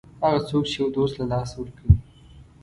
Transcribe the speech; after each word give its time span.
هغه 0.23 0.39
څوک 0.49 0.63
چې 0.71 0.75
یو 0.81 0.87
دوست 0.95 1.15
له 1.19 1.25
لاسه 1.31 1.55
ورکوي. 1.57 1.95